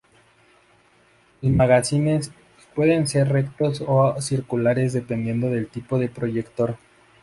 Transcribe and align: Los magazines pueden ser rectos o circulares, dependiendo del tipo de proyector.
Los 1.43 1.51
magazines 1.53 2.31
pueden 2.73 3.05
ser 3.07 3.29
rectos 3.29 3.83
o 3.85 4.19
circulares, 4.19 4.93
dependiendo 4.93 5.51
del 5.51 5.67
tipo 5.67 5.99
de 5.99 6.09
proyector. 6.09 6.75